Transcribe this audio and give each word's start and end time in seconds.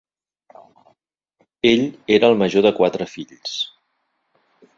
Ell 1.73 1.83
era 2.15 2.31
el 2.33 2.41
major 2.41 2.67
de 2.69 2.73
quatre 2.81 3.09
fills. 3.13 3.55